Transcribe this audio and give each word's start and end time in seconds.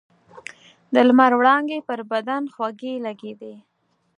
د 0.93 0.95
لمر 1.07 1.31
وړانګې 1.39 1.79
پر 1.87 1.99
بدن 2.11 2.43
خوږې 2.53 2.93
لګېدې. 3.05 3.53